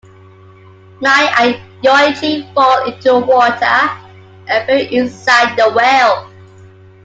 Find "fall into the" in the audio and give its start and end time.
2.55-3.19